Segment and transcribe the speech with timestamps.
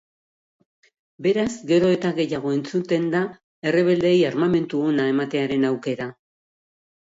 [1.25, 3.21] Beraz, gero eta gehiago entzuten da
[3.73, 6.11] errebeldei armamentu ona ematearen aukera.